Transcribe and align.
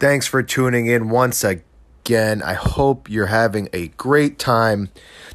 Thanks 0.00 0.26
for 0.26 0.42
tuning 0.42 0.86
in 0.86 1.10
once 1.10 1.44
again. 1.44 2.40
I 2.40 2.54
hope 2.54 3.10
you're 3.10 3.26
having 3.26 3.68
a 3.74 3.88
great 3.88 4.38
time. 4.38 4.88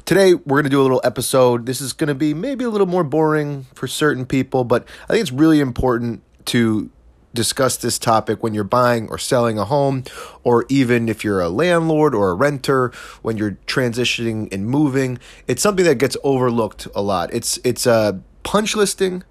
Today, 0.04 0.34
we're 0.34 0.56
going 0.56 0.64
to 0.64 0.70
do 0.70 0.80
a 0.80 0.82
little 0.82 1.00
episode. 1.04 1.66
This 1.66 1.80
is 1.80 1.92
going 1.92 2.08
to 2.08 2.16
be 2.16 2.34
maybe 2.34 2.64
a 2.64 2.68
little 2.68 2.88
more 2.88 3.04
boring 3.04 3.66
for 3.74 3.86
certain 3.86 4.26
people, 4.26 4.64
but 4.64 4.84
I 5.04 5.12
think 5.12 5.20
it's 5.20 5.30
really 5.30 5.60
important 5.60 6.24
to 6.46 6.90
discuss 7.32 7.76
this 7.76 7.96
topic 7.96 8.42
when 8.42 8.54
you're 8.54 8.64
buying 8.64 9.08
or 9.08 9.18
selling 9.18 9.56
a 9.56 9.66
home, 9.66 10.02
or 10.42 10.66
even 10.68 11.08
if 11.08 11.22
you're 11.22 11.40
a 11.40 11.48
landlord 11.48 12.12
or 12.12 12.30
a 12.30 12.34
renter, 12.34 12.90
when 13.22 13.36
you're 13.36 13.56
transitioning 13.68 14.52
and 14.52 14.66
moving. 14.66 15.20
It's 15.46 15.62
something 15.62 15.84
that 15.84 15.98
gets 15.98 16.16
overlooked 16.24 16.88
a 16.92 17.02
lot. 17.02 17.32
It's 17.32 17.60
it's 17.62 17.86
a 17.86 18.20
punch 18.42 18.74
listing 18.74 19.22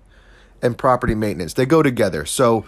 and 0.62 0.78
property 0.78 1.14
maintenance. 1.14 1.56
They 1.56 1.66
go 1.66 1.84
together. 1.84 2.26
So, 2.26 2.66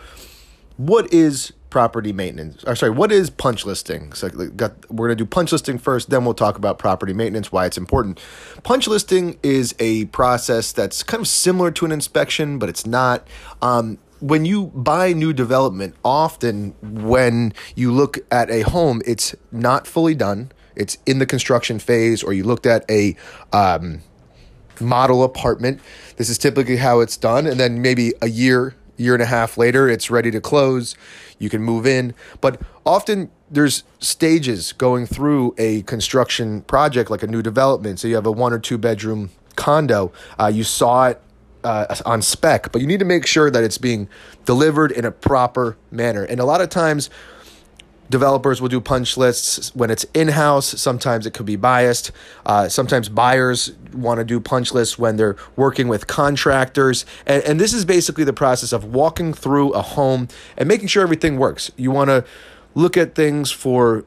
what 0.76 1.14
is 1.14 1.54
property 1.78 2.12
maintenance. 2.12 2.64
Or 2.64 2.76
sorry, 2.76 2.92
what 2.92 3.12
is 3.12 3.30
punch 3.30 3.64
listing? 3.64 4.12
So 4.14 4.30
got, 4.30 4.74
we're 4.90 5.10
going 5.10 5.16
to 5.20 5.24
do 5.24 5.28
punch 5.28 5.52
listing 5.52 5.78
first, 5.78 6.10
then 6.10 6.26
we'll 6.26 6.34
talk 6.34 6.58
about 6.58 6.80
property 6.80 7.14
maintenance, 7.14 7.52
why 7.52 7.68
it's 7.68 7.78
important. 7.78 8.20
Punch 8.64 8.88
listing 8.88 9.38
is 9.44 9.76
a 9.78 10.06
process 10.06 10.72
that's 10.72 11.04
kind 11.04 11.22
of 11.22 11.28
similar 11.28 11.70
to 11.70 11.86
an 11.86 11.92
inspection, 11.92 12.58
but 12.58 12.68
it's 12.68 12.88
not. 12.88 13.28
Um, 13.62 14.00
when 14.22 14.44
you 14.44 14.72
buy 14.74 15.14
new 15.14 15.34
development, 15.34 15.94
often 16.04 16.74
when 16.82 17.54
you 17.76 17.92
look 17.92 18.18
at 18.32 18.50
a 18.50 18.62
home, 18.62 19.04
it's 19.06 19.36
not 19.52 19.86
fully 19.86 20.16
done. 20.16 20.52
It's 20.76 20.98
in 21.06 21.20
the 21.20 21.28
construction 21.28 21.78
phase, 21.78 22.24
or 22.24 22.34
you 22.34 22.44
looked 22.44 22.66
at 22.66 22.90
a 22.90 23.16
um, 23.54 24.02
model 24.82 25.24
apartment. 25.24 25.80
This 26.16 26.28
is 26.28 26.40
typically 26.40 26.78
how 26.78 27.02
it's 27.02 27.18
done, 27.18 27.46
and 27.46 27.60
then 27.60 27.84
maybe 27.84 28.14
a 28.20 28.30
year 28.30 28.74
year 28.98 29.14
and 29.14 29.24
a 29.24 29.28
half 29.28 29.58
later, 29.58 29.88
it's 29.88 30.12
ready 30.12 30.32
to 30.32 30.42
close. 30.42 30.96
You 31.40 31.50
can 31.50 31.62
move 31.62 31.86
in. 31.86 32.14
But 32.42 32.62
often 32.86 33.30
there's 33.50 33.84
stages 34.00 34.74
going 34.74 35.06
through 35.06 35.56
a 35.58 35.84
construction 35.84 36.62
project, 36.62 37.10
like 37.10 37.24
a 37.24 37.28
new 37.28 37.42
development. 37.42 38.00
So 38.00 38.08
you 38.08 38.16
have 38.16 38.26
a 38.26 38.32
one 38.32 38.54
or 38.54 38.60
two 38.60 38.78
bedroom 38.78 39.30
condo. 39.56 40.12
Uh, 40.40 40.48
you 40.48 40.64
saw 40.64 41.08
it 41.08 41.22
uh, 41.64 41.96
on 42.06 42.22
spec, 42.22 42.72
but 42.72 42.82
you 42.82 42.88
need 42.88 43.00
to 43.00 43.06
make 43.06 43.26
sure 43.26 43.50
that 43.50 43.64
it's 43.64 43.78
being 43.78 44.08
delivered 44.46 44.92
in 44.92 45.06
a 45.06 45.12
proper 45.12 45.78
manner. 45.92 46.24
And 46.24 46.40
a 46.40 46.46
lot 46.46 46.62
of 46.62 46.70
times, 46.70 47.10
developers 48.10 48.62
will 48.62 48.70
do 48.70 48.80
punch 48.80 49.18
lists 49.18 49.74
when 49.76 49.90
it's 49.90 50.06
in-house. 50.14 50.80
Sometimes 50.80 51.26
it 51.26 51.34
could 51.34 51.46
be 51.46 51.56
biased. 51.56 52.12
Uh, 52.46 52.70
sometimes 52.70 53.10
buyers 53.10 53.72
want 53.94 54.20
to 54.20 54.24
do 54.24 54.40
punch 54.40 54.72
lists 54.74 54.98
when 54.98 55.18
they're 55.18 55.36
working 55.56 55.88
with 55.88 56.08
contractors. 56.08 57.06
And, 57.26 57.44
and 57.44 57.60
this 57.60 57.74
is 57.74 57.86
basically 57.86 58.24
the 58.24 58.34
process 58.34 58.72
of 58.72 58.86
walking 58.86 59.34
through 59.34 59.72
a 59.72 59.82
home 59.82 60.28
and 60.58 60.68
making 60.68 60.88
sure 60.88 61.04
everything 61.04 61.38
works. 61.38 61.72
You 61.76 61.92
want 61.92 62.10
to 62.10 62.26
look 62.76 62.98
at 62.98 63.16
things 63.16 63.52
for 63.52 64.06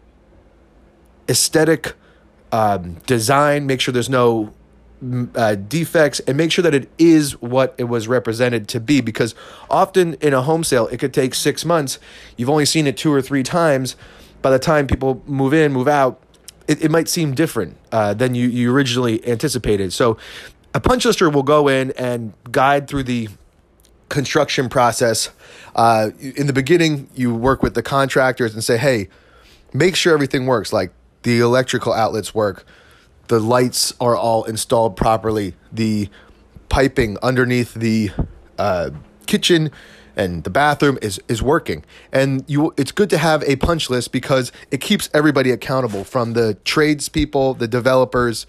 aesthetic 1.28 1.95
um, 2.53 2.95
design 3.06 3.67
make 3.67 3.81
sure 3.81 3.93
there's 3.93 4.11
no 4.11 4.53
uh, 5.34 5.55
defects 5.55 6.20
and 6.20 6.37
make 6.37 6.53
sure 6.53 6.62
that 6.62 6.75
it 6.75 6.91
is 6.98 7.41
what 7.41 7.75
it 7.79 7.84
was 7.84 8.06
represented 8.06 8.69
to 8.69 8.81
be 8.81 9.01
because 9.01 9.34
often 9.70 10.15
in 10.15 10.34
a 10.34 10.43
home 10.43 10.62
sale 10.62 10.87
it 10.89 10.98
could 10.98 11.15
take 11.15 11.34
six 11.34 11.65
months. 11.65 11.98
You've 12.37 12.51
only 12.51 12.67
seen 12.67 12.87
it 12.87 12.97
two 12.97 13.12
or 13.12 13.23
three 13.23 13.43
times. 13.43 13.97
By 14.43 14.51
the 14.51 14.59
time 14.59 14.87
people 14.87 15.23
move 15.27 15.55
in 15.55 15.73
move 15.73 15.89
out 15.89 16.21
it, 16.69 16.84
it 16.84 16.91
might 16.91 17.09
seem 17.09 17.34
different 17.34 17.77
uh, 17.93 18.15
than 18.15 18.34
you, 18.34 18.48
you 18.48 18.73
originally 18.73 19.27
anticipated. 19.27 19.93
So 19.93 20.19
a 20.75 20.81
punch 20.81 21.05
lister 21.05 21.31
will 21.31 21.43
go 21.43 21.67
in 21.69 21.93
and 21.93 22.34
guide 22.51 22.87
through 22.87 23.05
the 23.05 23.28
construction 24.09 24.69
process. 24.69 25.31
Uh, 25.75 26.11
in 26.21 26.47
the 26.47 26.53
beginning 26.53 27.09
you 27.15 27.34
work 27.34 27.62
with 27.62 27.75
the 27.75 27.83
contractors 27.83 28.55
and 28.55 28.62
say 28.62 28.77
hey 28.77 29.09
make 29.73 29.97
sure 29.97 30.12
everything 30.12 30.47
works. 30.47 30.73
Like 30.73 30.93
the 31.23 31.41
electrical 31.41 31.93
outlets 31.93 32.34
work 32.34 32.67
the 33.31 33.39
lights 33.39 33.95
are 34.00 34.17
all 34.17 34.42
installed 34.42 34.97
properly. 34.97 35.55
The 35.72 36.09
piping 36.69 37.16
underneath 37.22 37.72
the 37.75 38.10
uh, 38.59 38.91
kitchen 39.27 39.71
and 40.16 40.43
the 40.43 40.50
bathroom 40.50 40.99
is 41.00 41.21
is 41.28 41.41
working. 41.41 41.84
And 42.10 42.44
you 42.49 42.75
it's 42.77 42.91
good 42.91 43.09
to 43.10 43.19
have 43.19 43.44
a 43.44 43.54
punch 43.54 43.88
list 43.88 44.10
because 44.10 44.50
it 44.72 44.81
keeps 44.81 45.09
everybody 45.15 45.53
accountable 45.53 46.03
from 46.03 46.32
the 46.32 46.54
tradespeople, 46.65 47.54
the 47.54 47.69
developers, 47.69 48.49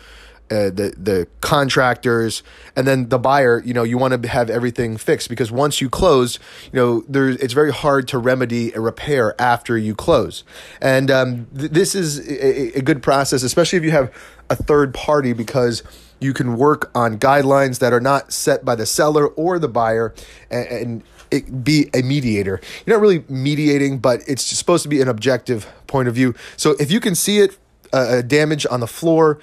uh, 0.51 0.65
the 0.65 0.93
the 0.97 1.27
contractors 1.39 2.43
and 2.75 2.85
then 2.85 3.07
the 3.09 3.17
buyer 3.17 3.61
you 3.65 3.73
know 3.73 3.83
you 3.83 3.97
want 3.97 4.21
to 4.21 4.27
have 4.27 4.49
everything 4.49 4.97
fixed 4.97 5.29
because 5.29 5.51
once 5.51 5.79
you 5.79 5.89
close 5.89 6.39
you 6.71 6.77
know 6.77 7.03
there's 7.07 7.37
it's 7.37 7.53
very 7.53 7.71
hard 7.71 8.07
to 8.07 8.17
remedy 8.17 8.73
a 8.73 8.81
repair 8.81 9.39
after 9.41 9.77
you 9.77 9.95
close 9.95 10.43
and 10.81 11.09
um, 11.09 11.47
th- 11.57 11.71
this 11.71 11.95
is 11.95 12.19
a, 12.29 12.79
a 12.79 12.81
good 12.81 13.01
process 13.01 13.43
especially 13.43 13.77
if 13.77 13.83
you 13.83 13.91
have 13.91 14.13
a 14.49 14.55
third 14.55 14.93
party 14.93 15.31
because 15.31 15.83
you 16.19 16.33
can 16.33 16.57
work 16.57 16.91
on 16.93 17.17
guidelines 17.17 17.79
that 17.79 17.93
are 17.93 18.01
not 18.01 18.33
set 18.33 18.65
by 18.65 18.75
the 18.75 18.85
seller 18.85 19.27
or 19.27 19.57
the 19.57 19.69
buyer 19.69 20.13
and, 20.49 20.67
and 20.67 21.03
it 21.31 21.63
be 21.63 21.89
a 21.93 22.01
mediator. 22.01 22.59
You're 22.85 22.97
not 22.97 23.01
really 23.01 23.23
mediating, 23.29 23.99
but 23.99 24.21
it's 24.27 24.43
supposed 24.43 24.83
to 24.83 24.89
be 24.89 24.99
an 24.99 25.07
objective 25.07 25.65
point 25.87 26.09
of 26.09 26.13
view. 26.13 26.35
So 26.57 26.75
if 26.77 26.91
you 26.91 26.99
can 26.99 27.15
see 27.15 27.39
it, 27.39 27.57
uh, 27.93 28.21
damage 28.21 28.65
on 28.69 28.81
the 28.81 28.87
floor, 28.87 29.39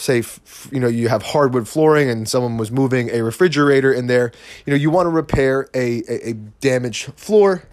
say 0.00 0.22
you 0.70 0.80
know 0.80 0.88
you 0.88 1.08
have 1.08 1.22
hardwood 1.22 1.68
flooring 1.68 2.08
and 2.08 2.28
someone 2.28 2.56
was 2.56 2.70
moving 2.70 3.10
a 3.10 3.22
refrigerator 3.22 3.92
in 3.92 4.06
there 4.06 4.32
you 4.64 4.70
know 4.72 4.76
you 4.76 4.90
want 4.90 5.06
to 5.06 5.10
repair 5.10 5.68
a, 5.74 6.02
a, 6.08 6.30
a 6.30 6.32
damaged 6.60 7.12
floor. 7.14 7.64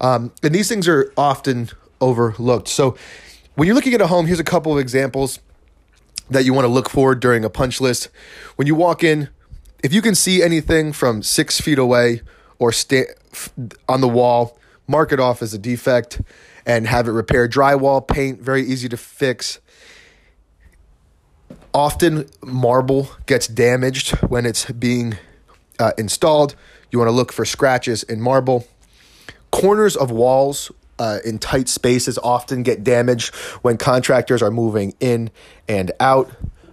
Um, 0.00 0.32
and 0.42 0.54
these 0.54 0.68
things 0.68 0.88
are 0.88 1.10
often 1.16 1.70
overlooked. 2.02 2.68
So 2.68 2.96
when 3.54 3.66
you're 3.66 3.74
looking 3.74 3.94
at 3.94 4.00
a 4.00 4.06
home 4.06 4.26
here's 4.26 4.40
a 4.40 4.44
couple 4.44 4.72
of 4.72 4.78
examples 4.78 5.38
that 6.28 6.44
you 6.44 6.52
want 6.52 6.64
to 6.64 6.72
look 6.72 6.90
for 6.90 7.14
during 7.14 7.44
a 7.44 7.50
punch 7.50 7.80
list. 7.80 8.08
When 8.56 8.66
you 8.66 8.74
walk 8.74 9.02
in 9.02 9.28
if 9.82 9.92
you 9.92 10.02
can 10.02 10.14
see 10.14 10.42
anything 10.42 10.92
from 10.92 11.22
six 11.22 11.60
feet 11.60 11.78
away 11.78 12.22
or 12.58 12.72
sta- 12.72 13.14
on 13.88 14.00
the 14.00 14.08
wall 14.08 14.58
mark 14.86 15.12
it 15.12 15.20
off 15.20 15.42
as 15.42 15.54
a 15.54 15.58
defect 15.58 16.20
and 16.64 16.86
have 16.86 17.08
it 17.08 17.12
repaired. 17.12 17.52
Drywall 17.52 18.06
paint 18.06 18.40
very 18.40 18.62
easy 18.62 18.88
to 18.88 18.96
fix 18.96 19.60
Often, 21.76 22.30
marble 22.42 23.10
gets 23.26 23.46
damaged 23.46 24.12
when 24.28 24.46
it's 24.46 24.64
being 24.70 25.18
uh, 25.78 25.92
installed. 25.98 26.56
You 26.90 26.98
want 26.98 27.10
to 27.10 27.12
look 27.12 27.34
for 27.34 27.44
scratches 27.44 28.02
in 28.02 28.18
marble. 28.18 28.66
Corners 29.50 29.94
of 29.94 30.10
walls 30.10 30.72
uh, 30.98 31.18
in 31.22 31.38
tight 31.38 31.68
spaces 31.68 32.16
often 32.16 32.62
get 32.62 32.82
damaged 32.82 33.34
when 33.60 33.76
contractors 33.76 34.42
are 34.42 34.50
moving 34.50 34.94
in 35.00 35.30
and 35.68 35.92
out, 36.00 36.30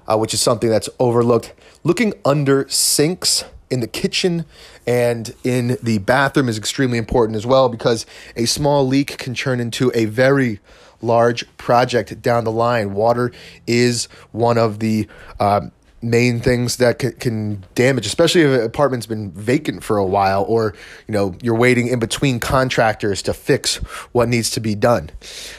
uh, 0.07 0.17
which 0.17 0.33
is 0.33 0.41
something 0.41 0.69
that's 0.69 0.87
overlooked. 0.99 1.51
Looking 1.83 2.13
under 2.23 2.65
sinks 2.69 3.43
in 3.69 3.81
the 3.81 3.87
kitchen 3.87 4.45
and 4.87 5.35
in 5.43 5.77
the 5.83 5.97
bathroom 5.97 6.47
is 6.47 6.57
extremely 6.57 6.97
important 6.97 7.35
as 7.35 7.45
well 7.45 7.67
because 7.67 8.05
a 8.37 8.45
small 8.45 8.87
leak 8.87 9.17
can 9.17 9.33
turn 9.33 9.59
into 9.59 9.91
a 9.93 10.05
very 10.05 10.61
large 11.03 11.45
project 11.57 12.21
down 12.21 12.43
the 12.43 12.51
line. 12.51 12.93
Water 12.93 13.31
is 13.67 14.05
one 14.31 14.57
of 14.57 14.79
the 14.79 15.07
um, 15.39 15.71
main 16.03 16.39
things 16.41 16.77
that 16.77 16.99
can, 16.99 17.13
can, 17.13 17.65
damage, 17.75 18.05
especially 18.05 18.41
if 18.41 18.59
an 18.59 18.65
apartment's 18.65 19.05
been 19.05 19.31
vacant 19.31 19.83
for 19.83 19.97
a 19.97 20.05
while, 20.05 20.43
or 20.43 20.75
you 21.07 21.13
know 21.13 21.35
you're 21.41 21.55
waiting 21.55 21.87
in 21.87 21.99
between 21.99 22.39
contractors 22.39 23.21
to 23.23 23.33
fix 23.33 23.77
what 24.11 24.27
needs 24.27 24.51
to 24.51 24.59
be 24.59 24.75
done. 24.75 25.09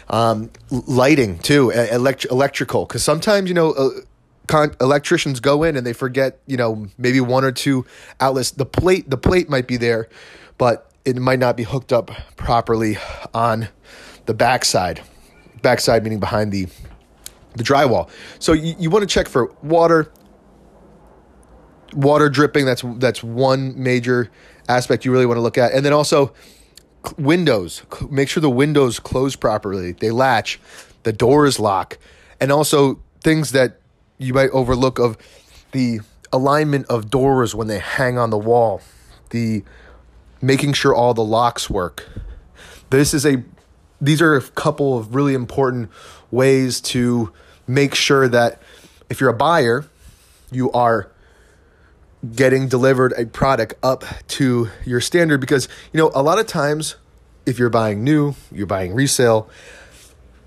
Um, 0.09 0.51
lighting 0.71 1.39
too, 1.39 1.71
elect- 1.71 2.27
electrical, 2.31 2.85
because 2.85 3.03
sometimes 3.03 3.49
you 3.49 3.55
know. 3.55 3.73
Uh, 3.73 3.91
Con- 4.47 4.77
electricians 4.79 5.41
go 5.41 5.63
in 5.63 5.75
and 5.75 5.87
they 5.87 5.95
forget, 5.95 6.39
you 6.47 6.59
know, 6.59 6.87
maybe 6.99 7.19
one 7.19 7.45
or 7.45 7.51
two 7.51 7.87
outlets. 8.21 8.51
The 8.51 8.67
plate, 8.67 9.09
the 9.09 9.17
plate 9.17 9.49
might 9.49 9.67
be 9.67 9.79
there, 9.79 10.07
but 10.59 10.93
it 11.07 11.17
might 11.17 11.39
not 11.39 11.57
be 11.57 11.63
hooked 11.63 11.95
up 11.95 12.11
properly 12.37 12.99
on 13.33 13.69
the 14.27 14.35
backside 14.35 15.01
backside 15.65 16.05
meaning 16.05 16.21
behind 16.21 16.53
the 16.53 16.69
the 17.57 17.65
drywall. 17.65 18.09
So 18.39 18.53
you, 18.53 18.77
you 18.79 18.91
want 18.91 19.03
to 19.03 19.13
check 19.13 19.29
for 19.29 19.53
water, 19.63 20.13
water 21.93 22.29
dripping. 22.29 22.67
That's 22.67 22.85
that's 22.99 23.25
one 23.25 23.81
major 23.83 24.31
aspect 24.69 25.05
you 25.05 25.11
really 25.13 25.27
want 25.27 25.39
to 25.39 25.43
look 25.43 25.59
at, 25.59 25.73
and 25.73 25.85
then 25.85 25.93
also 25.93 26.33
windows. 27.19 27.83
Make 28.11 28.29
sure 28.29 28.41
the 28.41 28.51
windows 28.51 29.01
close 29.01 29.35
properly. 29.35 29.93
They 29.93 30.11
latch, 30.11 30.61
the 31.03 31.13
doors 31.13 31.59
lock, 31.59 31.99
and 32.41 32.53
also 32.53 33.01
things 33.21 33.53
that 33.53 33.81
you 34.19 34.35
might 34.35 34.51
overlook 34.51 34.99
of 34.99 35.17
the 35.73 36.01
alignment 36.33 36.87
of 36.87 37.11
doors 37.11 37.55
when 37.55 37.69
they 37.69 37.79
hang 37.79 38.19
on 38.19 38.31
the 38.31 38.39
wall, 38.39 38.81
the 39.31 39.65
making 40.41 40.73
sure 40.73 40.95
all 40.95 41.15
the 41.15 41.25
locks 41.25 41.71
work. 41.71 42.09
This 42.91 43.15
is 43.15 43.25
a 43.25 43.43
these 44.01 44.21
are 44.21 44.35
a 44.35 44.43
couple 44.43 44.99
of 44.99 45.15
really 45.15 45.35
important 45.35 45.91
ways 46.31 46.81
to 46.81 47.33
make 47.67 47.95
sure 47.95 48.29
that 48.29 48.61
if 49.09 49.21
you're 49.21 49.31
a 49.31 49.35
buyer, 49.35 49.87
you 50.51 50.71
are 50.73 51.11
getting 52.35 52.69
delivered 52.69 53.13
a 53.19 53.27
product 53.27 53.75
up 53.83 54.05
to 54.27 54.69
your 54.85 55.01
standard 55.01 55.41
because 55.41 55.69
you 55.93 55.99
know 55.99 56.11
a 56.15 56.23
lot 56.23 56.39
of 56.39 56.47
times 56.47 56.97
if 57.47 57.59
you're 57.59 57.71
buying 57.71 58.03
new, 58.03 58.35
you're 58.51 58.67
buying 58.67 58.95
resale. 58.95 59.49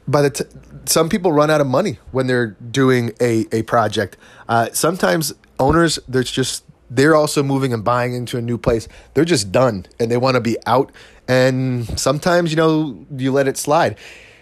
By 0.08 0.24
the 0.24 0.30
t- 0.30 0.46
some 0.86 1.10
people 1.10 1.32
run 1.32 1.50
out 1.50 1.62
of 1.62 1.68
money 1.68 2.00
when 2.12 2.28
they're 2.28 2.48
doing 2.48 3.12
a 3.22 3.46
a 3.52 3.64
project. 3.64 4.18
Uh, 4.48 4.70
sometimes 4.74 5.34
owners, 5.60 6.00
there's 6.08 6.32
just 6.32 6.64
they're 6.90 7.16
also 7.16 7.44
moving 7.44 7.74
and 7.74 7.84
buying 7.84 8.14
into 8.14 8.38
a 8.38 8.42
new 8.42 8.58
place. 8.58 8.88
They're 9.14 9.26
just 9.26 9.52
done 9.52 9.86
and 10.00 10.10
they 10.10 10.18
want 10.18 10.36
to 10.36 10.42
be 10.42 10.58
out. 10.66 10.92
And 11.28 12.00
sometimes, 12.00 12.52
you 12.52 12.58
know, 12.58 13.06
you 13.16 13.32
let 13.32 13.48
it 13.48 13.58
slide. 13.58 13.98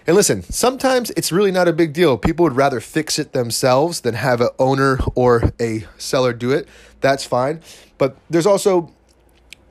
And 0.08 0.16
listen, 0.16 0.44
sometimes 0.44 1.10
it's 1.12 1.32
really 1.32 1.52
not 1.52 1.68
a 1.68 1.74
big 1.74 1.94
deal. 1.94 2.18
People 2.18 2.44
would 2.44 2.56
rather 2.56 2.80
fix 2.80 3.18
it 3.18 3.34
themselves 3.34 4.02
than 4.02 4.14
have 4.14 4.40
an 4.40 4.50
owner 4.60 5.00
or 5.16 5.52
a 5.60 5.86
seller 5.98 6.32
do 6.32 6.52
it. 6.52 6.68
That's 7.02 7.26
fine. 7.26 7.62
But 7.98 8.18
there's 8.30 8.46
also 8.46 8.94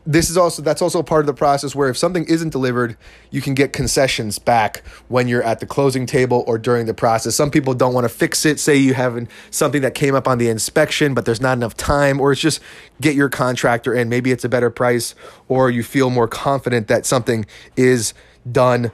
this 0.07 0.29
is 0.29 0.37
also 0.37 0.61
that's 0.61 0.83
also 0.83 1.03
part 1.03 1.21
of 1.21 1.27
the 1.27 1.35
process 1.35 1.75
where 1.75 1.89
if 1.89 1.97
something 1.97 2.25
isn't 2.27 2.51
delivered 2.51 2.97
you 3.31 3.41
can 3.41 3.55
get 3.55 3.73
concessions 3.73 4.39
back 4.39 4.83
when 5.09 5.29
you're 5.29 5.43
at 5.43 5.61
the 5.61 5.67
closing 5.67 6.05
table 6.05 6.45
or 6.47 6.59
during 6.59 6.87
the 6.87 6.95
process. 6.95 7.35
Some 7.35 7.51
people 7.51 7.75
don't 7.75 7.95
want 7.95 8.05
to 8.05 8.09
fix 8.09 8.45
it 8.45 8.61
say 8.61 8.77
you 8.77 8.95
have 8.95 9.27
something 9.51 9.83
that 9.83 9.95
came 9.95 10.15
up 10.15 10.29
on 10.29 10.39
the 10.39 10.49
inspection 10.49 11.15
but 11.15 11.25
there's 11.25 11.41
not 11.41 11.57
enough 11.57 11.77
time 11.77 12.21
or 12.21 12.33
it's 12.33 12.41
just 12.41 12.61
get 13.01 13.15
your 13.15 13.29
contractor 13.29 13.95
in. 13.95 14.09
Maybe 14.09 14.31
it's 14.31 14.45
a 14.45 14.49
better 14.49 14.71
price 14.71 15.15
or 15.49 15.71
you 15.71 15.83
feel 15.83 16.11
more 16.11 16.29
confident 16.29 16.89
that 16.89 17.07
something 17.07 17.47
is 17.77 18.13
done 18.51 18.93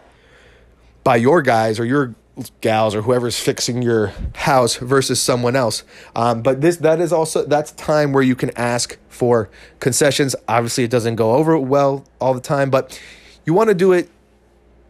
by 1.02 1.16
your 1.16 1.42
guys 1.42 1.80
or 1.80 1.84
your 1.84 2.14
gals 2.60 2.94
or 2.94 3.02
whoever's 3.02 3.38
fixing 3.38 3.82
your 3.82 4.12
house 4.34 4.76
versus 4.76 5.20
someone 5.20 5.56
else. 5.56 5.84
Um, 6.14 6.42
but 6.42 6.60
this 6.60 6.76
that 6.78 7.00
is 7.00 7.12
also 7.12 7.44
that's 7.44 7.72
time 7.72 8.12
where 8.12 8.22
you 8.22 8.34
can 8.34 8.50
ask 8.56 8.98
for 9.08 9.50
concessions. 9.80 10.34
Obviously, 10.48 10.84
it 10.84 10.90
doesn't 10.90 11.16
go 11.16 11.34
over 11.34 11.58
well 11.58 12.04
all 12.20 12.34
the 12.34 12.40
time, 12.40 12.70
but 12.70 13.00
you 13.44 13.54
want 13.54 13.68
to 13.68 13.74
do 13.74 13.92
it. 13.92 14.10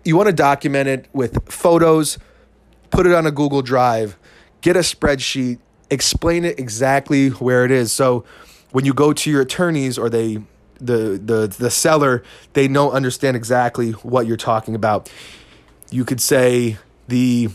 You 0.05 0.17
want 0.17 0.29
to 0.29 0.35
document 0.35 0.88
it 0.88 1.08
with 1.12 1.52
photos, 1.52 2.19
put 2.91 3.06
it 3.06 3.12
on 3.12 3.26
a 3.26 3.31
Google 3.31 3.62
Drive, 3.62 4.17
get 4.62 4.76
a 4.76 4.81
spreadsheet, 4.81 5.58
explain 5.91 6.44
it 6.44 6.58
exactly 6.58 7.29
where 7.29 7.64
it 7.64 7.70
is. 7.70 7.93
So 7.93 8.25
when 8.73 8.85
you 8.85 8.94
go 8.94 9.12
to 9.12 9.31
your 9.31 9.43
attorneys 9.43 9.99
or 9.99 10.08
they 10.08 10.38
the 10.79 11.20
the 11.23 11.55
the 11.58 11.70
seller, 11.70 12.23
they 12.55 12.69
know 12.69 12.91
understand 12.91 13.37
exactly 13.37 13.91
what 13.91 14.26
you're 14.26 14.37
talking 14.37 14.75
about. 14.75 15.11
You 15.91 16.05
could 16.05 16.20
say 16.20 16.79
the 17.11 17.51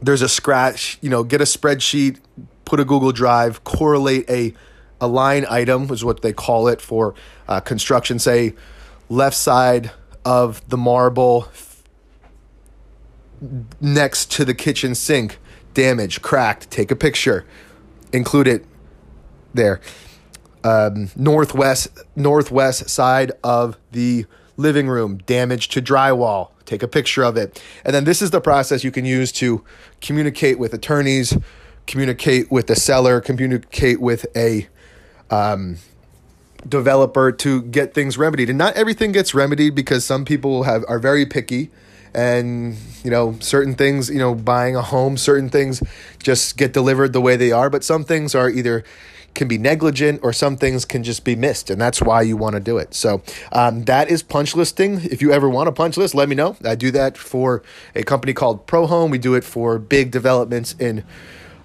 there's 0.00 0.22
a 0.22 0.28
scratch, 0.28 0.98
you 1.00 1.10
know, 1.10 1.24
get 1.24 1.40
a 1.40 1.44
spreadsheet, 1.44 2.20
put 2.64 2.78
a 2.78 2.84
Google 2.84 3.10
Drive, 3.10 3.64
correlate 3.64 4.30
a 4.30 4.54
a 5.00 5.06
line 5.06 5.46
item 5.48 5.90
is 5.92 6.04
what 6.04 6.22
they 6.22 6.32
call 6.32 6.68
it 6.68 6.80
for 6.80 7.14
uh, 7.48 7.60
construction. 7.60 8.18
Say 8.18 8.54
left 9.08 9.36
side 9.36 9.90
of 10.24 10.66
the 10.68 10.76
marble 10.76 11.48
next 13.80 14.32
to 14.32 14.44
the 14.44 14.54
kitchen 14.54 14.94
sink, 14.94 15.38
damaged, 15.74 16.22
cracked. 16.22 16.70
Take 16.70 16.90
a 16.90 16.96
picture, 16.96 17.44
include 18.12 18.48
it 18.48 18.64
there. 19.54 19.80
Um, 20.64 21.10
northwest 21.16 21.88
northwest 22.16 22.88
side 22.90 23.32
of 23.44 23.78
the 23.92 24.26
living 24.56 24.88
room, 24.88 25.18
damage 25.18 25.68
to 25.68 25.80
drywall 25.80 26.50
take 26.68 26.82
a 26.82 26.88
picture 26.88 27.22
of 27.22 27.36
it. 27.36 27.62
And 27.84 27.94
then 27.94 28.04
this 28.04 28.22
is 28.22 28.30
the 28.30 28.40
process 28.40 28.84
you 28.84 28.90
can 28.90 29.04
use 29.04 29.32
to 29.32 29.64
communicate 30.00 30.58
with 30.58 30.74
attorneys, 30.74 31.36
communicate 31.86 32.50
with 32.50 32.66
the 32.66 32.76
seller, 32.76 33.20
communicate 33.20 34.00
with 34.00 34.26
a 34.36 34.68
um, 35.30 35.78
developer 36.68 37.32
to 37.32 37.62
get 37.62 37.94
things 37.94 38.18
remedied. 38.18 38.50
And 38.50 38.58
not 38.58 38.74
everything 38.74 39.12
gets 39.12 39.34
remedied 39.34 39.74
because 39.74 40.04
some 40.04 40.24
people 40.24 40.64
have 40.64 40.84
are 40.88 40.98
very 40.98 41.26
picky 41.26 41.70
and 42.14 42.76
you 43.04 43.10
know 43.10 43.36
certain 43.38 43.74
things 43.74 44.08
you 44.08 44.18
know 44.18 44.34
buying 44.34 44.74
a 44.74 44.80
home 44.80 45.18
certain 45.18 45.50
things 45.50 45.82
just 46.22 46.56
get 46.56 46.72
delivered 46.72 47.12
the 47.12 47.20
way 47.20 47.36
they 47.36 47.52
are 47.52 47.68
but 47.68 47.84
some 47.84 48.02
things 48.02 48.34
are 48.34 48.48
either 48.48 48.82
can 49.38 49.46
be 49.46 49.56
negligent 49.56 50.18
or 50.24 50.32
some 50.32 50.56
things 50.56 50.84
can 50.84 51.04
just 51.04 51.24
be 51.24 51.36
missed 51.36 51.70
and 51.70 51.80
that's 51.80 52.02
why 52.02 52.20
you 52.20 52.36
want 52.36 52.54
to 52.54 52.60
do 52.60 52.76
it. 52.76 52.92
So 52.92 53.22
um, 53.52 53.84
that 53.84 54.10
is 54.10 54.20
punch 54.20 54.56
listing. 54.56 55.00
If 55.04 55.22
you 55.22 55.32
ever 55.32 55.48
want 55.48 55.68
a 55.68 55.72
punch 55.72 55.96
list 55.96 56.12
let 56.12 56.28
me 56.28 56.34
know. 56.34 56.56
I 56.64 56.74
do 56.74 56.90
that 56.90 57.16
for 57.16 57.62
a 57.94 58.02
company 58.02 58.32
called 58.32 58.66
pro 58.66 58.86
home. 58.86 59.12
We 59.12 59.18
do 59.18 59.36
it 59.36 59.44
for 59.44 59.78
big 59.78 60.10
developments 60.10 60.74
in 60.80 61.04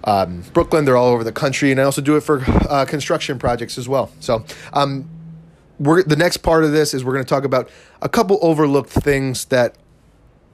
um, 0.04 0.44
brooklyn. 0.52 0.84
They're 0.84 0.96
all 0.96 1.08
over 1.08 1.24
the 1.24 1.32
country 1.32 1.72
and 1.72 1.80
i 1.80 1.82
also 1.82 2.00
do 2.00 2.16
it 2.16 2.20
for 2.20 2.44
uh, 2.46 2.84
construction 2.84 3.40
projects 3.40 3.76
as 3.76 3.88
well. 3.88 4.10
So 4.20 4.44
um, 4.72 5.10
we're, 5.80 6.04
the 6.04 6.16
next 6.16 6.38
part 6.38 6.62
of 6.62 6.70
this 6.70 6.94
is 6.94 7.04
we're 7.04 7.14
going 7.14 7.24
to 7.24 7.28
talk 7.28 7.44
about 7.44 7.68
a 8.00 8.08
couple 8.08 8.38
overlooked 8.40 8.90
things 8.90 9.46
that 9.46 9.74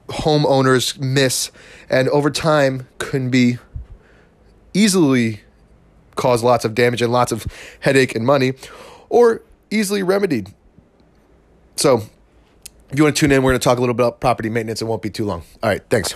homeowners 0.07 0.97
miss 0.99 1.51
and 1.87 2.09
over 2.09 2.31
time 2.31 2.87
can 2.97 3.29
be 3.29 3.59
easily 4.73 5.41
cause 6.15 6.43
lots 6.43 6.65
of 6.65 6.75
damage 6.75 7.01
and 7.01 7.11
lots 7.11 7.31
of 7.31 7.45
headache 7.81 8.15
and 8.15 8.25
money, 8.25 8.53
or 9.09 9.41
easily 9.69 10.03
remedied. 10.03 10.53
So, 11.75 12.03
if 12.89 12.97
you 12.97 13.03
want 13.03 13.15
to 13.15 13.19
tune 13.19 13.31
in, 13.31 13.43
we're 13.43 13.51
going 13.51 13.59
to 13.59 13.63
talk 13.63 13.77
a 13.77 13.81
little 13.81 13.95
bit 13.95 14.05
about 14.05 14.19
property 14.19 14.49
maintenance. 14.49 14.81
It 14.81 14.85
won't 14.85 15.01
be 15.01 15.09
too 15.09 15.25
long. 15.25 15.43
All 15.63 15.69
right, 15.69 15.81
thanks. 15.89 16.13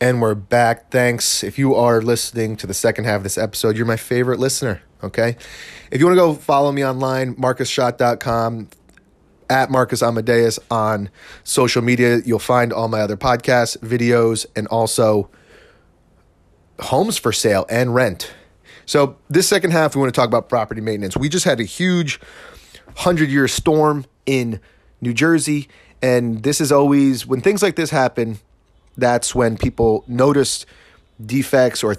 And 0.00 0.20
we're 0.20 0.34
back. 0.34 0.90
Thanks. 0.90 1.44
If 1.44 1.58
you 1.58 1.74
are 1.74 2.00
listening 2.00 2.56
to 2.56 2.66
the 2.66 2.74
second 2.74 3.04
half 3.04 3.18
of 3.18 3.22
this 3.22 3.36
episode, 3.36 3.76
you're 3.76 3.86
my 3.86 3.96
favorite 3.96 4.38
listener. 4.38 4.82
Okay. 5.04 5.36
If 5.90 6.00
you 6.00 6.06
want 6.06 6.16
to 6.16 6.20
go 6.20 6.34
follow 6.34 6.72
me 6.72 6.84
online, 6.84 7.34
marcusschott.com, 7.36 8.68
at 9.50 9.68
Marcus 9.68 10.02
Amadeus 10.02 10.58
on 10.70 11.10
social 11.42 11.82
media, 11.82 12.20
you'll 12.24 12.38
find 12.38 12.72
all 12.72 12.88
my 12.88 13.00
other 13.00 13.16
podcasts, 13.16 13.76
videos, 13.78 14.46
and 14.54 14.66
also 14.68 15.28
homes 16.80 17.18
for 17.18 17.32
sale 17.32 17.66
and 17.68 17.94
rent. 17.94 18.32
So, 18.86 19.16
this 19.28 19.46
second 19.46 19.70
half, 19.70 19.94
we 19.94 20.00
want 20.00 20.12
to 20.12 20.18
talk 20.18 20.28
about 20.28 20.48
property 20.48 20.80
maintenance. 20.80 21.16
We 21.16 21.28
just 21.28 21.44
had 21.44 21.60
a 21.60 21.64
huge 21.64 22.20
100 22.86 23.28
year 23.28 23.46
storm 23.46 24.04
in 24.26 24.60
New 25.00 25.14
Jersey. 25.14 25.68
And 26.02 26.42
this 26.42 26.60
is 26.60 26.72
always, 26.72 27.26
when 27.26 27.40
things 27.40 27.62
like 27.62 27.76
this 27.76 27.90
happen, 27.90 28.38
that's 28.96 29.34
when 29.34 29.56
people 29.56 30.04
notice 30.08 30.66
defects 31.24 31.84
or 31.84 31.96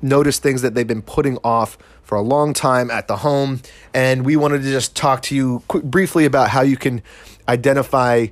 notice 0.00 0.38
things 0.38 0.62
that 0.62 0.74
they've 0.74 0.86
been 0.86 1.02
putting 1.02 1.38
off 1.44 1.76
for 2.02 2.16
a 2.16 2.22
long 2.22 2.52
time 2.52 2.90
at 2.90 3.08
the 3.08 3.18
home. 3.18 3.60
And 3.92 4.24
we 4.24 4.36
wanted 4.36 4.62
to 4.62 4.70
just 4.70 4.94
talk 4.94 5.22
to 5.22 5.34
you 5.34 5.62
briefly 5.84 6.24
about 6.24 6.50
how 6.50 6.62
you 6.62 6.76
can 6.76 7.02
identify 7.48 8.28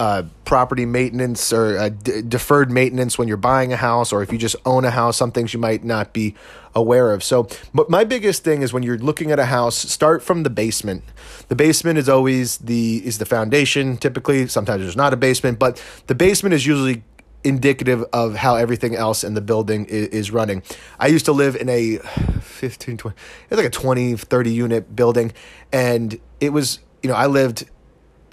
uh, 0.00 0.24
property 0.44 0.86
maintenance 0.86 1.52
or 1.52 1.78
uh, 1.78 1.88
d- 1.88 2.22
deferred 2.22 2.70
maintenance 2.70 3.16
when 3.18 3.28
you're 3.28 3.36
buying 3.36 3.72
a 3.72 3.76
house 3.76 4.12
or 4.12 4.22
if 4.22 4.32
you 4.32 4.38
just 4.38 4.56
own 4.66 4.84
a 4.84 4.90
house, 4.90 5.16
some 5.16 5.30
things 5.30 5.54
you 5.54 5.60
might 5.60 5.84
not 5.84 6.12
be 6.12 6.34
aware 6.74 7.12
of. 7.12 7.22
So, 7.22 7.48
but 7.72 7.88
my 7.88 8.02
biggest 8.02 8.42
thing 8.42 8.62
is 8.62 8.72
when 8.72 8.82
you're 8.82 8.98
looking 8.98 9.30
at 9.30 9.38
a 9.38 9.44
house, 9.46 9.76
start 9.76 10.22
from 10.22 10.42
the 10.42 10.50
basement. 10.50 11.04
The 11.48 11.54
basement 11.54 11.98
is 11.98 12.08
always 12.08 12.58
the 12.58 13.06
is 13.06 13.18
the 13.18 13.26
foundation. 13.26 13.96
Typically, 13.96 14.48
sometimes 14.48 14.82
there's 14.82 14.96
not 14.96 15.12
a 15.12 15.16
basement, 15.16 15.58
but 15.58 15.82
the 16.08 16.14
basement 16.14 16.54
is 16.54 16.66
usually 16.66 17.04
indicative 17.44 18.02
of 18.12 18.36
how 18.36 18.56
everything 18.56 18.96
else 18.96 19.22
in 19.22 19.34
the 19.34 19.40
building 19.40 19.84
is, 19.84 20.08
is 20.08 20.30
running. 20.30 20.62
I 20.98 21.08
used 21.08 21.26
to 21.26 21.32
live 21.32 21.54
in 21.54 21.68
a 21.68 21.98
15 22.40 22.96
20 22.96 23.16
it 23.16 23.50
was 23.50 23.58
like 23.58 23.66
a 23.66 23.70
20 23.70 24.16
30 24.16 24.50
unit 24.50 24.96
building 24.96 25.32
and 25.72 26.18
it 26.40 26.50
was, 26.50 26.80
you 27.02 27.08
know, 27.10 27.14
I 27.14 27.26
lived 27.26 27.68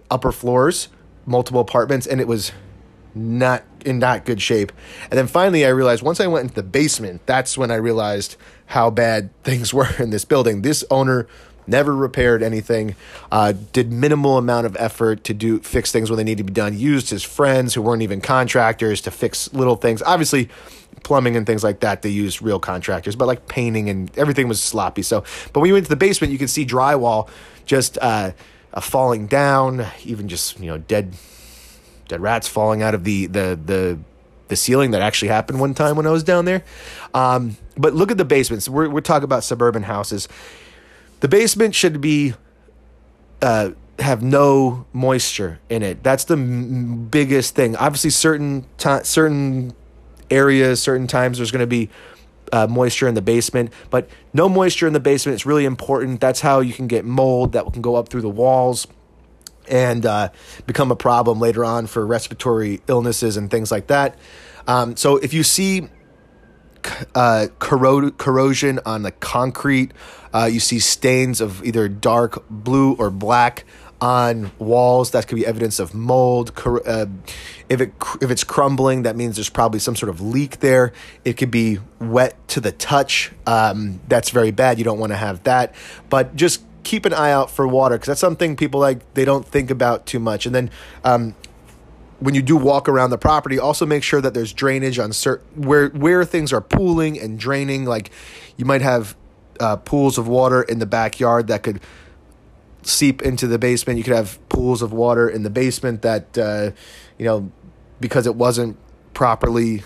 upper 0.10 0.32
floors 0.32 0.88
multiple 1.26 1.62
apartments 1.62 2.08
and 2.08 2.20
it 2.20 2.28
was 2.28 2.52
not 3.14 3.64
in 3.86 4.00
not 4.00 4.26
good 4.26 4.42
shape. 4.42 4.72
And 5.10 5.18
then 5.18 5.28
finally 5.28 5.66
I 5.66 5.70
realized 5.70 6.04
once 6.04 6.20
I 6.20 6.28
went 6.28 6.44
into 6.44 6.56
the 6.56 6.64
basement, 6.64 7.26
that's 7.26 7.58
when 7.58 7.72
I 7.72 7.76
realized 7.76 8.38
how 8.68 8.90
bad 8.90 9.30
things 9.44 9.74
were 9.74 9.90
in 10.00 10.10
this 10.10 10.26
building. 10.26 10.62
This 10.62 10.84
owner 10.90 11.28
never 11.68 11.96
repaired 11.96 12.42
anything, 12.44 12.96
uh, 13.32 13.54
did 13.72 13.92
minimal 13.92 14.38
amount 14.38 14.66
of 14.66 14.76
effort 14.80 15.24
to 15.26 15.34
do 15.34 15.60
fix 15.60 15.92
things 15.92 16.10
when 16.10 16.18
they 16.18 16.24
need 16.24 16.38
to 16.38 16.44
be 16.44 16.54
done, 16.54 16.78
used 16.78 17.10
his 17.10 17.24
friends 17.24 17.74
who 17.74 17.82
weren't 17.82 18.02
even 18.02 18.20
contractors 18.20 19.02
to 19.02 19.12
fix 19.12 19.52
little 19.54 19.76
things. 19.76 20.02
Obviously, 20.02 20.50
plumbing 21.04 21.36
and 21.36 21.46
things 21.46 21.64
like 21.64 21.80
that, 21.82 22.02
they 22.02 22.10
used 22.10 22.42
real 22.42 22.60
contractors, 22.60 23.16
but 23.16 23.28
like 23.28 23.48
painting 23.48 23.90
and 23.90 24.16
everything 24.18 24.48
was 24.48 24.62
sloppy. 24.62 25.02
So, 25.02 25.24
but 25.54 25.62
when 25.62 25.68
you 25.68 25.74
went 25.74 25.86
to 25.86 25.90
the 25.90 25.96
basement, 25.96 26.34
you 26.34 26.40
could 26.40 26.50
see 26.50 26.66
drywall 26.66 27.30
just 27.66 27.98
uh, 28.02 28.32
uh, 28.74 28.82
falling 28.82 29.28
down, 29.28 29.86
even 30.06 30.28
just 30.28 30.60
you 30.60 30.68
know 30.68 30.78
dead 30.78 31.14
dead 32.08 32.22
rats 32.22 32.48
falling 32.48 32.82
out 32.82 32.94
of 32.94 33.04
the 33.04 33.28
the 33.28 33.60
the 33.64 34.00
the 34.48 34.56
ceiling 34.56 34.92
that 34.92 35.02
actually 35.02 35.30
happened 35.30 35.60
one 35.60 35.74
time 35.74 35.96
when 35.96 36.06
I 36.06 36.12
was 36.12 36.24
down 36.24 36.46
there. 36.46 36.64
Um, 37.14 37.58
but 37.78 37.94
look 37.94 38.12
at 38.12 38.18
the 38.18 38.26
basements. 38.26 38.68
We're 38.68 38.90
we're 38.90 39.02
talking 39.02 39.24
about 39.24 39.44
suburban 39.44 39.84
houses. 39.84 40.28
The 41.22 41.28
basement 41.28 41.74
should 41.76 42.02
be 42.02 42.34
uh, 43.42 43.72
have 44.00 44.22
no 44.22 44.86
moisture 44.94 45.60
in 45.70 45.84
it. 45.84 46.04
That's 46.04 46.26
the 46.26 46.36
m- 46.36 47.08
biggest 47.08 47.56
thing. 47.56 47.76
Obviously, 47.76 48.10
certain 48.10 48.66
t- 48.78 49.04
certain 49.04 49.74
areas, 50.30 50.82
certain 50.82 51.08
times, 51.08 51.38
there's 51.38 51.52
going 51.52 51.62
to 51.62 51.68
be 51.68 51.90
uh, 52.52 52.68
moisture 52.68 53.08
in 53.08 53.16
the 53.16 53.22
basement, 53.22 53.72
but 53.90 54.10
no 54.34 54.48
moisture 54.50 54.88
in 54.88 54.94
the 54.94 55.00
basement. 55.00 55.36
It's 55.36 55.46
really 55.46 55.66
important. 55.66 56.20
That's 56.20 56.42
how 56.42 56.60
you 56.60 56.74
can 56.74 56.88
get 56.88 57.06
mold 57.06 57.54
that 57.54 57.72
can 57.74 57.82
go 57.82 57.96
up 57.96 58.10
through 58.10 58.22
the 58.22 58.30
walls. 58.30 58.88
and 59.68 60.06
uh, 60.06 60.30
become 60.66 60.92
a 60.92 60.96
problem 60.96 61.40
later 61.40 61.64
on 61.64 61.88
for 61.88 62.06
respiratory 62.06 62.82
illnesses 62.88 63.38
and 63.38 63.50
things 63.50 63.72
like 63.72 63.88
that. 63.88 64.18
Um, 64.68 64.96
so 64.98 65.18
if 65.18 65.34
you 65.34 65.44
see 65.44 65.88
uh, 67.16 67.48
corro- 67.60 68.16
corrosion 68.18 68.80
on 68.86 69.04
the 69.04 69.12
concrete, 69.12 69.92
uh, 70.34 70.50
you 70.52 70.60
see 70.60 70.80
stains 70.80 71.42
of 71.42 71.64
either 71.64 71.88
dark 71.88 72.44
blue 72.50 72.96
or 72.96 73.10
black 73.10 73.66
on 74.02 74.52
walls. 74.58 75.12
That 75.12 75.28
could 75.28 75.36
be 75.36 75.46
evidence 75.46 75.80
of 75.80 75.94
mold. 75.94 76.52
Uh, 76.66 77.06
if 77.70 77.80
it 77.80 77.94
if 78.20 78.32
it's 78.32 78.44
crumbling, 78.44 79.04
that 79.04 79.16
means 79.16 79.36
there's 79.36 79.50
probably 79.50 79.80
some 79.80 79.96
sort 79.96 80.10
of 80.10 80.20
leak 80.20 80.60
there. 80.60 80.92
It 81.24 81.38
could 81.38 81.52
be 81.52 81.80
wet 82.00 82.36
to 82.50 82.60
the 82.60 82.72
touch. 82.72 83.32
Um, 83.46 84.02
that's 84.08 84.32
very 84.32 84.52
bad. 84.52 84.80
You 84.80 84.84
don't 84.84 85.00
want 85.00 85.12
to 85.12 85.18
have 85.18 85.44
that. 85.44 85.76
But 86.10 86.36
just 86.36 86.64
keep 86.84 87.06
an 87.06 87.14
eye 87.14 87.32
out 87.32 87.52
for 87.52 87.68
water 87.68 87.96
because 87.96 88.08
that's 88.08 88.20
something 88.20 88.56
people 88.56 88.80
like 88.80 89.14
they 89.14 89.24
don't 89.24 89.46
think 89.46 89.70
about 89.70 90.08
too 90.08 90.20
much. 90.20 90.48
And 90.48 90.56
then 90.56 90.72
um, 91.04 91.36
when 92.20 92.34
you 92.34 92.42
do 92.42 92.58
walk 92.58 92.90
around 92.90 93.12
the 93.12 93.20
property, 93.20 93.60
also 93.60 93.86
make 93.86 94.04
sure 94.04 94.20
that 94.20 94.34
there's 94.34 94.52
drainage 94.52 94.98
on 94.98 95.14
certain 95.14 95.64
where 95.64 95.90
where 95.90 96.26
things 96.26 96.52
are 96.52 96.62
pooling 96.62 97.20
and 97.20 97.40
draining. 97.40 97.86
Like 97.86 98.10
you 98.58 98.66
might 98.66 98.82
have 98.82 99.16
uh, 99.60 99.76
pools 99.76 100.18
of 100.18 100.28
water 100.28 100.64
in 100.64 100.80
the 100.80 100.88
backyard 100.88 101.48
that 101.48 101.62
could 101.62 101.80
seep 102.84 103.22
into 103.22 103.48
the 103.48 103.60
basement. 103.60 103.98
You 103.98 104.04
could 104.04 104.16
have 104.16 104.38
pools 104.50 104.82
of 104.82 104.92
water 104.94 105.30
in 105.30 105.44
the 105.44 105.50
basement 105.50 106.02
that, 106.02 106.38
uh, 106.38 106.72
you 107.18 107.26
know, 107.26 107.52
because 108.00 108.28
it 108.28 108.36
wasn't 108.36 108.78
properly 109.14 109.84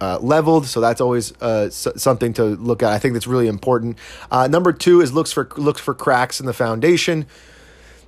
uh, 0.00 0.18
leveled. 0.20 0.66
So 0.66 0.80
that's 0.80 1.00
always 1.00 1.32
uh, 1.40 1.70
something 1.70 2.32
to 2.34 2.44
look 2.44 2.82
at. 2.82 2.92
I 2.92 2.98
think 2.98 3.14
that's 3.14 3.26
really 3.26 3.48
important. 3.48 3.98
Uh, 4.30 4.46
number 4.46 4.72
two 4.72 5.00
is 5.00 5.12
looks 5.12 5.32
for 5.32 5.48
looks 5.56 5.80
for 5.80 5.94
cracks 5.94 6.40
in 6.40 6.46
the 6.46 6.52
foundation. 6.52 7.26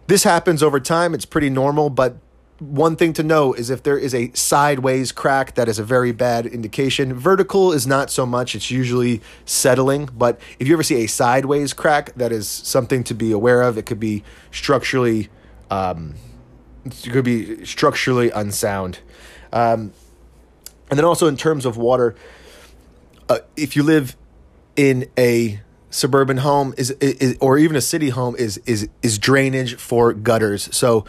This 0.07 0.25
happens 0.25 0.63
over 0.63 0.81
time. 0.81 1.15
It's 1.15 1.25
pretty 1.25 1.51
normal, 1.51 1.91
but 1.91 2.17
one 2.61 2.95
thing 2.95 3.15
to 3.15 3.23
know 3.23 3.55
is 3.55 3.71
if 3.71 3.83
there 3.83 3.99
is 3.99 4.15
a 4.15 4.31
sideways 4.33 5.13
crack, 5.13 5.55
that 5.55 5.69
is 5.69 5.79
a 5.79 5.83
very 5.85 6.13
bad 6.13 6.47
indication. 6.47 7.15
Vertical 7.15 7.73
is 7.73 7.87
not 7.87 8.11
so 8.11 8.27
much, 8.27 8.55
it's 8.55 8.71
usually 8.71 9.23
settling. 9.47 10.11
But 10.17 10.39
if 10.59 10.69
you 10.69 10.75
ever 10.75 10.83
see 10.83 11.03
a 11.03 11.07
sideways 11.07 11.73
crack, 11.73 12.15
that 12.15 12.33
is 12.33 12.47
something 12.47 13.03
to 13.05 13.15
be 13.15 13.33
aware 13.33 13.63
of. 13.63 13.79
It 13.79 13.87
could 13.87 13.99
be 13.99 14.23
structurally, 14.53 15.31
um, 15.71 16.15
it 16.85 17.11
could 17.11 17.25
be 17.25 17.65
structurally 17.65 18.31
unsound. 18.31 19.01
Um, 19.53 19.93
and 20.91 20.99
then 20.99 21.05
also 21.05 21.27
in 21.27 21.37
terms 21.37 21.65
of 21.65 21.77
water, 21.77 22.15
uh, 23.29 23.39
if 23.57 23.75
you 23.75 23.83
live 23.83 24.17
in 24.77 25.09
a 25.17 25.61
suburban 25.91 26.39
home 26.39 26.73
is, 26.77 26.91
is 27.01 27.37
or 27.41 27.59
even 27.59 27.77
a 27.77 27.81
city 27.81 28.11
home 28.11 28.37
is 28.39 28.59
is 28.59 28.89
is 29.03 29.19
drainage 29.19 29.75
for 29.75 30.13
gutters. 30.13 30.75
So 30.75 31.05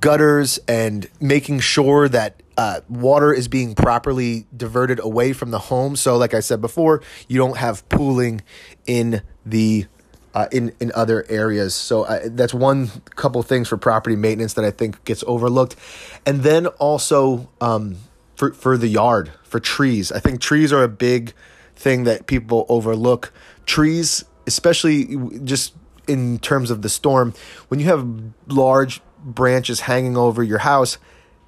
gutters 0.00 0.58
and 0.68 1.08
making 1.20 1.60
sure 1.60 2.08
that 2.08 2.42
uh, 2.56 2.80
water 2.88 3.32
is 3.32 3.48
being 3.48 3.74
properly 3.74 4.46
diverted 4.56 4.98
away 4.98 5.32
from 5.32 5.50
the 5.50 5.58
home. 5.58 5.96
So, 5.96 6.16
like 6.16 6.34
I 6.34 6.40
said 6.40 6.60
before, 6.60 7.02
you 7.28 7.38
don't 7.38 7.56
have 7.58 7.86
pooling 7.88 8.42
in 8.86 9.22
the 9.44 9.86
uh, 10.36 10.48
in 10.52 10.72
in 10.80 10.92
other 10.94 11.24
areas. 11.30 11.74
So 11.74 12.04
uh, 12.04 12.20
that's 12.26 12.52
one 12.52 12.88
couple 13.14 13.42
things 13.42 13.68
for 13.68 13.78
property 13.78 14.16
maintenance 14.16 14.52
that 14.54 14.64
I 14.66 14.70
think 14.70 15.02
gets 15.04 15.24
overlooked, 15.26 15.76
and 16.26 16.42
then 16.42 16.66
also 16.66 17.48
um, 17.60 17.96
for 18.36 18.52
for 18.52 18.76
the 18.76 18.88
yard 18.88 19.32
for 19.42 19.58
trees. 19.58 20.12
I 20.12 20.20
think 20.20 20.40
trees 20.40 20.72
are 20.72 20.82
a 20.82 20.88
big 20.88 21.32
thing 21.74 22.04
that 22.04 22.26
people 22.26 22.66
overlook. 22.68 23.32
Trees, 23.64 24.24
especially 24.46 25.16
just 25.44 25.74
in 26.06 26.38
terms 26.38 26.70
of 26.70 26.82
the 26.82 26.90
storm, 26.90 27.32
when 27.68 27.80
you 27.80 27.86
have 27.86 28.06
large 28.46 29.00
branches 29.26 29.80
hanging 29.80 30.16
over 30.16 30.42
your 30.42 30.58
house 30.58 30.96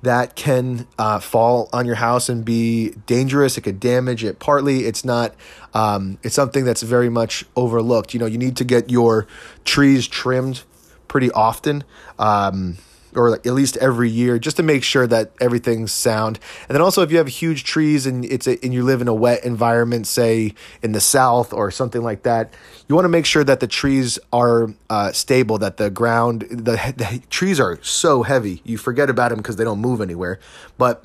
that 0.02 0.36
can 0.36 0.86
uh, 0.98 1.18
fall 1.18 1.68
on 1.72 1.86
your 1.86 1.96
house 1.96 2.28
and 2.28 2.44
be 2.44 2.90
dangerous. 3.06 3.56
It 3.58 3.62
could 3.62 3.80
damage 3.80 4.22
it 4.22 4.38
partly. 4.38 4.84
It's 4.84 5.04
not. 5.04 5.34
Um, 5.74 6.18
it's 6.22 6.34
something 6.34 6.64
that's 6.64 6.82
very 6.82 7.08
much 7.08 7.44
overlooked. 7.56 8.14
You 8.14 8.20
know, 8.20 8.26
you 8.26 8.38
need 8.38 8.56
to 8.58 8.64
get 8.64 8.90
your 8.90 9.26
trees 9.64 10.06
trimmed 10.06 10.62
pretty 11.08 11.30
often. 11.32 11.84
Um, 12.18 12.78
or 13.14 13.34
at 13.34 13.46
least 13.46 13.76
every 13.78 14.10
year 14.10 14.38
just 14.38 14.56
to 14.56 14.62
make 14.62 14.82
sure 14.82 15.06
that 15.06 15.32
everything's 15.40 15.92
sound. 15.92 16.38
And 16.68 16.74
then 16.74 16.82
also 16.82 17.02
if 17.02 17.10
you 17.10 17.18
have 17.18 17.28
huge 17.28 17.64
trees 17.64 18.06
and 18.06 18.24
it's 18.24 18.46
a, 18.46 18.62
and 18.64 18.72
you 18.74 18.82
live 18.82 19.00
in 19.00 19.08
a 19.08 19.14
wet 19.14 19.44
environment, 19.44 20.06
say 20.06 20.54
in 20.82 20.92
the 20.92 21.00
south 21.00 21.52
or 21.52 21.70
something 21.70 22.02
like 22.02 22.22
that, 22.22 22.52
you 22.88 22.94
want 22.94 23.04
to 23.04 23.10
make 23.10 23.26
sure 23.26 23.44
that 23.44 23.60
the 23.60 23.66
trees 23.66 24.18
are 24.32 24.68
uh, 24.90 25.12
stable, 25.12 25.58
that 25.58 25.76
the 25.76 25.90
ground, 25.90 26.42
the, 26.50 26.94
the 26.96 27.22
trees 27.30 27.60
are 27.60 27.78
so 27.82 28.22
heavy, 28.22 28.62
you 28.64 28.78
forget 28.78 29.10
about 29.10 29.30
them 29.30 29.38
because 29.38 29.56
they 29.56 29.64
don't 29.64 29.80
move 29.80 30.00
anywhere. 30.00 30.38
But 30.76 31.04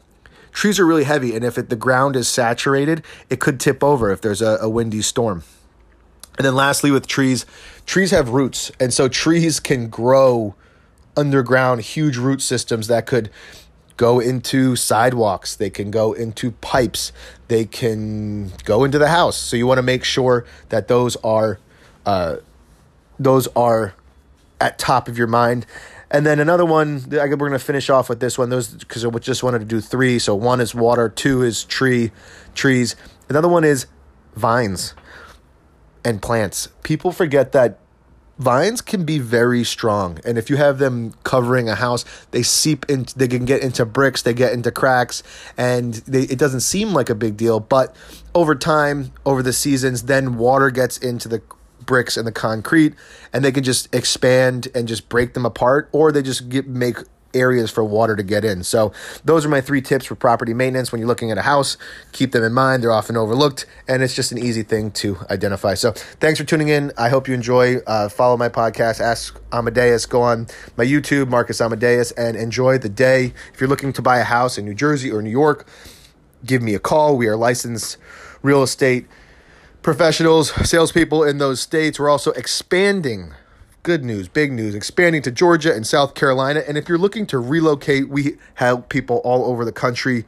trees 0.51 0.79
are 0.79 0.85
really 0.85 1.03
heavy, 1.03 1.35
and 1.35 1.43
if 1.43 1.57
it, 1.57 1.69
the 1.69 1.75
ground 1.75 2.15
is 2.15 2.27
saturated, 2.27 3.03
it 3.29 3.39
could 3.39 3.59
tip 3.59 3.83
over 3.83 4.11
if 4.11 4.21
there's 4.21 4.41
a, 4.41 4.57
a 4.61 4.69
windy 4.69 5.01
storm. 5.01 5.43
And 6.37 6.45
then 6.45 6.55
lastly, 6.55 6.89
with 6.89 7.05
trees, 7.05 7.45
trees 7.85 8.11
have 8.11 8.29
roots, 8.29 8.71
and 8.79 8.93
so 8.93 9.07
trees 9.07 9.59
can 9.59 9.87
grow 9.89 10.55
underground 11.15 11.81
huge 11.81 12.17
root 12.17 12.41
systems 12.41 12.87
that 12.87 13.05
could 13.05 13.29
go 13.97 14.19
into 14.19 14.75
sidewalks, 14.75 15.55
they 15.55 15.69
can 15.69 15.91
go 15.91 16.13
into 16.13 16.51
pipes, 16.51 17.11
they 17.47 17.65
can 17.65 18.51
go 18.63 18.83
into 18.83 18.97
the 18.97 19.09
house. 19.09 19.37
So 19.37 19.55
you 19.55 19.67
want 19.67 19.77
to 19.77 19.83
make 19.83 20.03
sure 20.03 20.45
that 20.69 20.87
those 20.87 21.15
are 21.17 21.59
uh, 22.05 22.37
those 23.19 23.47
are 23.55 23.93
at 24.59 24.79
top 24.79 25.07
of 25.07 25.17
your 25.17 25.27
mind. 25.27 25.65
And 26.09 26.25
then 26.25 26.39
another 26.39 26.65
one, 26.65 27.03
I 27.11 27.25
we're 27.25 27.35
going 27.35 27.51
to 27.53 27.59
finish 27.59 27.89
off 27.89 28.07
with 28.07 28.19
this 28.19 28.37
one. 28.37 28.49
Those 28.49 28.67
because 28.67 29.05
I 29.05 29.09
just 29.19 29.43
wanted 29.43 29.59
to 29.59 29.65
do 29.65 29.81
three. 29.81 30.19
So 30.19 30.35
one 30.35 30.61
is 30.61 30.75
water, 30.75 31.09
two 31.09 31.41
is 31.41 31.63
tree, 31.63 32.11
trees. 32.53 32.95
Another 33.29 33.47
one 33.47 33.63
is 33.63 33.87
vines 34.35 34.93
and 36.05 36.21
plants. 36.21 36.69
People 36.83 37.11
forget 37.11 37.51
that 37.53 37.79
vines 38.37 38.81
can 38.81 39.05
be 39.05 39.19
very 39.19 39.63
strong 39.63 40.19
and 40.25 40.37
if 40.37 40.49
you 40.49 40.55
have 40.55 40.79
them 40.79 41.13
covering 41.23 41.69
a 41.69 41.75
house 41.75 42.03
they 42.31 42.41
seep 42.41 42.83
in 42.89 43.05
they 43.15 43.27
can 43.27 43.45
get 43.45 43.61
into 43.61 43.85
bricks 43.85 44.23
they 44.23 44.33
get 44.33 44.51
into 44.53 44.71
cracks 44.71 45.21
and 45.55 45.95
they, 46.07 46.23
it 46.23 46.39
doesn't 46.39 46.61
seem 46.61 46.93
like 46.93 47.09
a 47.09 47.15
big 47.15 47.37
deal 47.37 47.59
but 47.59 47.95
over 48.33 48.55
time 48.55 49.11
over 49.25 49.43
the 49.43 49.53
seasons 49.53 50.03
then 50.03 50.35
water 50.35 50.71
gets 50.71 50.97
into 50.97 51.27
the 51.27 51.41
bricks 51.85 52.17
and 52.17 52.25
the 52.25 52.31
concrete 52.31 52.95
and 53.31 53.43
they 53.43 53.51
can 53.51 53.63
just 53.63 53.93
expand 53.93 54.67
and 54.73 54.87
just 54.87 55.09
break 55.09 55.33
them 55.33 55.45
apart 55.45 55.87
or 55.91 56.11
they 56.11 56.21
just 56.21 56.49
get 56.49 56.67
make 56.67 56.97
areas 57.33 57.71
for 57.71 57.83
water 57.83 58.15
to 58.15 58.23
get 58.23 58.43
in. 58.45 58.63
So, 58.63 58.91
those 59.23 59.45
are 59.45 59.49
my 59.49 59.61
three 59.61 59.81
tips 59.81 60.05
for 60.05 60.15
property 60.15 60.53
maintenance 60.53 60.91
when 60.91 60.99
you're 60.99 61.07
looking 61.07 61.31
at 61.31 61.37
a 61.37 61.43
house. 61.43 61.77
Keep 62.11 62.31
them 62.31 62.43
in 62.43 62.53
mind, 62.53 62.83
they're 62.83 62.91
often 62.91 63.17
overlooked, 63.17 63.65
and 63.87 64.03
it's 64.03 64.15
just 64.15 64.31
an 64.31 64.37
easy 64.37 64.63
thing 64.63 64.91
to 64.91 65.17
identify. 65.29 65.73
So, 65.73 65.91
thanks 65.91 66.39
for 66.39 66.45
tuning 66.45 66.69
in. 66.69 66.91
I 66.97 67.09
hope 67.09 67.27
you 67.27 67.33
enjoy. 67.33 67.77
Uh, 67.87 68.09
follow 68.09 68.37
my 68.37 68.49
podcast, 68.49 68.99
Ask 68.99 69.39
Amadeus. 69.51 70.05
Go 70.05 70.21
on 70.21 70.47
my 70.77 70.85
YouTube, 70.85 71.29
Marcus 71.29 71.61
Amadeus, 71.61 72.11
and 72.11 72.35
enjoy 72.35 72.77
the 72.77 72.89
day. 72.89 73.33
If 73.53 73.59
you're 73.59 73.69
looking 73.69 73.93
to 73.93 74.01
buy 74.01 74.19
a 74.19 74.23
house 74.23 74.57
in 74.57 74.65
New 74.65 74.73
Jersey 74.75 75.11
or 75.11 75.21
New 75.21 75.29
York, 75.29 75.67
give 76.45 76.61
me 76.61 76.75
a 76.75 76.79
call. 76.79 77.17
We 77.17 77.27
are 77.27 77.37
licensed 77.37 77.97
real 78.41 78.63
estate 78.63 79.07
professionals, 79.81 80.51
salespeople 80.67 81.23
in 81.23 81.37
those 81.37 81.59
states. 81.59 81.99
We're 81.99 82.09
also 82.09 82.31
expanding 82.31 83.33
good 83.83 84.03
news, 84.03 84.29
big 84.29 84.51
news, 84.51 84.73
expanding 84.73 85.21
to 85.21 85.31
Georgia 85.31 85.73
and 85.73 85.85
South 85.85 86.15
Carolina. 86.15 86.63
And 86.67 86.77
if 86.77 86.87
you're 86.87 86.97
looking 86.97 87.27
to 87.27 87.37
relocate, 87.37 88.09
we 88.09 88.37
help 88.55 88.89
people 88.89 89.17
all 89.17 89.45
over 89.45 89.65
the 89.65 89.73
country 89.73 90.25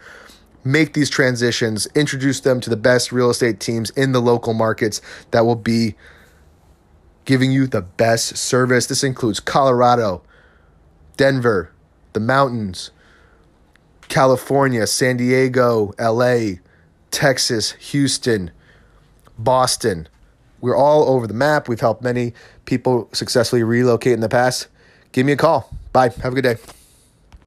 make 0.63 0.93
these 0.93 1.09
transitions, 1.09 1.87
introduce 1.95 2.41
them 2.41 2.59
to 2.59 2.69
the 2.69 2.75
best 2.75 3.11
real 3.11 3.29
estate 3.29 3.59
teams 3.59 3.91
in 3.91 4.11
the 4.11 4.21
local 4.21 4.53
markets 4.53 4.99
that 5.31 5.45
will 5.45 5.55
be 5.55 5.95
giving 7.23 7.51
you 7.51 7.65
the 7.65 7.81
best 7.81 8.35
service. 8.35 8.87
This 8.87 9.03
includes 9.03 9.39
Colorado, 9.39 10.21
Denver, 11.17 11.71
the 12.13 12.19
mountains, 12.19 12.91
California, 14.07 14.85
San 14.85 15.17
Diego, 15.17 15.93
LA, 15.99 16.59
Texas, 17.11 17.71
Houston, 17.73 18.51
Boston. 19.37 20.07
We're 20.61 20.75
all 20.75 21.09
over 21.09 21.27
the 21.27 21.33
map. 21.33 21.67
We've 21.67 21.79
helped 21.79 22.01
many 22.01 22.33
people 22.65 23.09
successfully 23.13 23.63
relocate 23.63 24.13
in 24.13 24.21
the 24.21 24.29
past. 24.29 24.67
Give 25.11 25.25
me 25.25 25.33
a 25.33 25.37
call. 25.37 25.69
Bye. 25.93 26.09
Have 26.09 26.33
a 26.33 26.35
good 26.35 26.43
day. 26.43 26.84